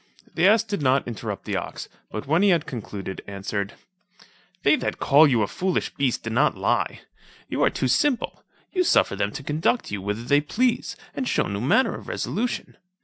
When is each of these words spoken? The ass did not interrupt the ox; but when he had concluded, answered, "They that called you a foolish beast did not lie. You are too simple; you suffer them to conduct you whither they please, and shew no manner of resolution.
The 0.33 0.47
ass 0.47 0.63
did 0.63 0.81
not 0.81 1.07
interrupt 1.07 1.45
the 1.45 1.57
ox; 1.57 1.87
but 2.09 2.25
when 2.25 2.41
he 2.41 2.49
had 2.49 2.65
concluded, 2.65 3.21
answered, 3.27 3.75
"They 4.63 4.75
that 4.77 4.97
called 4.97 5.29
you 5.29 5.43
a 5.43 5.47
foolish 5.47 5.93
beast 5.93 6.23
did 6.23 6.33
not 6.33 6.57
lie. 6.57 7.01
You 7.49 7.61
are 7.61 7.69
too 7.69 7.87
simple; 7.87 8.43
you 8.73 8.83
suffer 8.83 9.15
them 9.15 9.31
to 9.33 9.43
conduct 9.43 9.91
you 9.91 10.01
whither 10.01 10.23
they 10.23 10.41
please, 10.41 10.95
and 11.13 11.27
shew 11.29 11.43
no 11.47 11.61
manner 11.61 11.93
of 11.93 12.07
resolution. 12.07 12.77